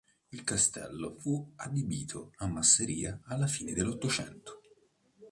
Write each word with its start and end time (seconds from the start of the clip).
Il 0.31 0.43
castello 0.43 1.15
fu 1.19 1.51
adibito 1.57 2.31
a 2.37 2.47
masseria 2.47 3.21
alla 3.25 3.45
fine 3.45 3.71
dell'Ottocento. 3.73 4.61